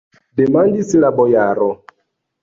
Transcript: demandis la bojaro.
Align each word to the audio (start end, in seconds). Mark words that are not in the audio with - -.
demandis 0.39 0.93
la 1.03 1.11
bojaro. 1.19 1.67